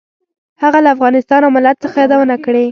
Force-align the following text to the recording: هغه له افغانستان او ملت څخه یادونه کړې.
هغه 0.61 0.79
له 0.83 0.89
افغانستان 0.95 1.41
او 1.43 1.51
ملت 1.57 1.77
څخه 1.83 1.95
یادونه 2.03 2.35
کړې. 2.45 2.65